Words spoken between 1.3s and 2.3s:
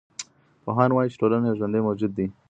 یو ژوندی موجود دی.